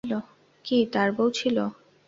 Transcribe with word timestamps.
কী, 0.65 0.77
তার 0.93 1.09
বউ 1.15 1.27
ছিল? 1.31 1.57